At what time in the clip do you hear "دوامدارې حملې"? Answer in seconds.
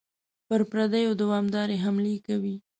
1.21-2.15